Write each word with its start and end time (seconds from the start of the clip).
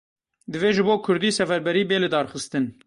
Divê 0.51 0.69
ji 0.75 0.83
bo 0.87 0.95
kurdî 1.05 1.29
seferberî 1.39 1.81
bê 1.89 1.97
lidarxistin. 2.03 2.65